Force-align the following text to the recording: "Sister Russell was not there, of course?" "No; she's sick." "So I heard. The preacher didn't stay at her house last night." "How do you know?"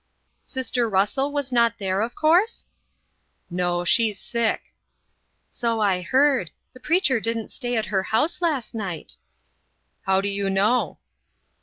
"Sister 0.45 0.89
Russell 0.89 1.31
was 1.31 1.51
not 1.51 1.77
there, 1.77 2.01
of 2.01 2.15
course?" 2.15 2.65
"No; 3.51 3.85
she's 3.85 4.19
sick." 4.19 4.73
"So 5.47 5.79
I 5.79 6.01
heard. 6.01 6.49
The 6.73 6.79
preacher 6.79 7.19
didn't 7.19 7.51
stay 7.51 7.75
at 7.75 7.85
her 7.93 8.01
house 8.01 8.41
last 8.41 8.73
night." 8.73 9.17
"How 10.07 10.19
do 10.19 10.27
you 10.27 10.49
know?" 10.49 10.97